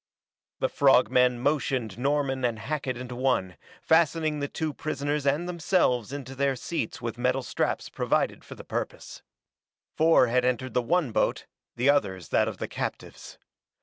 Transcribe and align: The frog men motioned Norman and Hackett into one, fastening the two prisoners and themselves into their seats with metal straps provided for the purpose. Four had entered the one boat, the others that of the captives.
The 0.61 0.67
frog 0.67 1.11
men 1.11 1.39
motioned 1.39 1.99
Norman 1.99 2.43
and 2.43 2.57
Hackett 2.57 2.97
into 2.97 3.15
one, 3.15 3.55
fastening 3.83 4.39
the 4.39 4.47
two 4.47 4.73
prisoners 4.73 5.27
and 5.27 5.47
themselves 5.47 6.11
into 6.11 6.33
their 6.33 6.55
seats 6.55 7.03
with 7.03 7.19
metal 7.19 7.43
straps 7.43 7.87
provided 7.87 8.43
for 8.43 8.55
the 8.55 8.63
purpose. 8.63 9.21
Four 9.95 10.25
had 10.25 10.43
entered 10.43 10.73
the 10.73 10.81
one 10.81 11.11
boat, 11.11 11.45
the 11.75 11.91
others 11.91 12.29
that 12.29 12.47
of 12.47 12.57
the 12.57 12.67
captives. 12.67 13.37